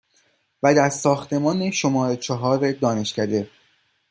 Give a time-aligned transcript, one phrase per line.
[0.63, 3.49] و در ساختمان شماره چهار دانشکده،